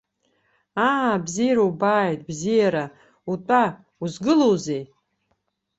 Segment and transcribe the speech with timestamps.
[0.89, 2.85] Аа, бзиара убааит, бзиара,
[3.31, 3.63] утәа,
[4.03, 4.83] узгылоузеи!